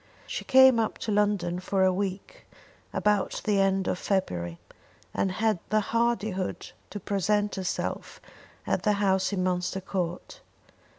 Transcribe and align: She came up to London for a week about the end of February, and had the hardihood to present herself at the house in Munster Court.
She 0.25 0.43
came 0.43 0.79
up 0.79 0.97
to 1.05 1.11
London 1.11 1.59
for 1.59 1.83
a 1.83 1.93
week 1.93 2.47
about 2.91 3.39
the 3.45 3.59
end 3.59 3.87
of 3.87 3.99
February, 3.99 4.57
and 5.13 5.33
had 5.33 5.59
the 5.69 5.79
hardihood 5.93 6.71
to 6.89 6.99
present 6.99 7.53
herself 7.53 8.19
at 8.65 8.81
the 8.81 8.93
house 8.93 9.31
in 9.31 9.43
Munster 9.43 9.79
Court. 9.79 10.41